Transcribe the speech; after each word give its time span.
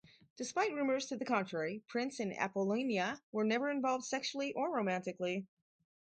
Despite 0.35 0.73
rumors 0.73 1.05
to 1.09 1.15
the 1.17 1.25
contrary, 1.25 1.83
Prince 1.87 2.19
and 2.19 2.35
Apollonia 2.35 3.21
were 3.31 3.43
never 3.43 3.69
involved 3.69 4.03
sexually 4.05 4.51
or 4.51 4.73
romantically. 4.75 5.45